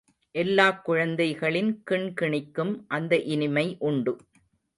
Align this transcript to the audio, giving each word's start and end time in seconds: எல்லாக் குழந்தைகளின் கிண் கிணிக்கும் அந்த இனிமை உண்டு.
எல்லாக் 0.35 0.85
குழந்தைகளின் 0.85 1.83
கிண் 1.83 2.13
கிணிக்கும் 2.21 2.73
அந்த 2.87 3.19
இனிமை 3.27 3.75
உண்டு. 3.79 4.15